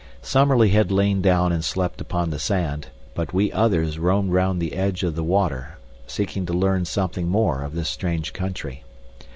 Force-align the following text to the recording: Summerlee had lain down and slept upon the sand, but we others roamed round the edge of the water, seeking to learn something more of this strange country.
Summerlee 0.23 0.69
had 0.69 0.91
lain 0.91 1.21
down 1.21 1.51
and 1.51 1.63
slept 1.63 2.01
upon 2.01 2.31
the 2.31 2.39
sand, 2.39 2.87
but 3.13 3.35
we 3.35 3.51
others 3.51 3.99
roamed 3.99 4.31
round 4.31 4.59
the 4.59 4.73
edge 4.73 5.03
of 5.03 5.13
the 5.13 5.23
water, 5.23 5.77
seeking 6.07 6.43
to 6.47 6.53
learn 6.53 6.85
something 6.85 7.27
more 7.27 7.61
of 7.61 7.75
this 7.75 7.89
strange 7.89 8.33
country. 8.33 8.83